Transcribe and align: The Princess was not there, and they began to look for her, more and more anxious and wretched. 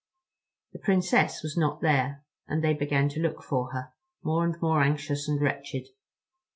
The 0.73 0.79
Princess 0.79 1.43
was 1.43 1.55
not 1.55 1.81
there, 1.81 2.25
and 2.47 2.63
they 2.63 2.73
began 2.73 3.07
to 3.09 3.19
look 3.19 3.43
for 3.43 3.69
her, 3.71 3.93
more 4.23 4.43
and 4.43 4.59
more 4.59 4.81
anxious 4.81 5.27
and 5.27 5.39
wretched. 5.39 5.89